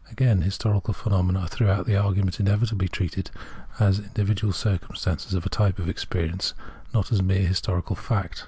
[0.05, 3.29] * Again, historical phenomena are throughout the argu ment invariably treated
[3.77, 6.55] as individual instances of a type of experience,
[6.91, 8.39] not as mere historical fact.